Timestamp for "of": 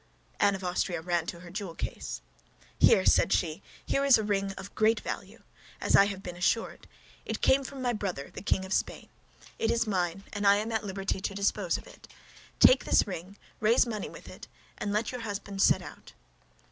0.55-0.63, 4.53-4.73, 8.65-8.73, 11.77-11.85